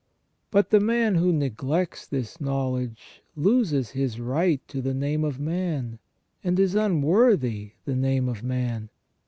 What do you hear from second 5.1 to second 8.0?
of man, and is unworthy the